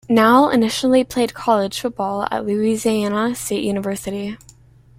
[0.09, 4.35] Nall initially played college football at Louisiana State University.